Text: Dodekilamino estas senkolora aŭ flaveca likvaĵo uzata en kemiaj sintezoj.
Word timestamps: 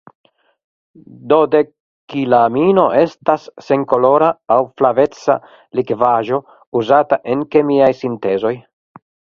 Dodekilamino 1.33 2.87
estas 3.03 3.47
senkolora 3.67 4.33
aŭ 4.57 4.59
flaveca 4.81 5.39
likvaĵo 5.81 6.45
uzata 6.83 7.25
en 7.35 7.47
kemiaj 7.57 7.97
sintezoj. 8.03 8.59